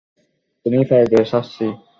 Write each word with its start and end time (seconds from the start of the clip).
তুমি 0.65 0.79
পারবে, 0.89 1.19
সার্সি। 1.31 1.67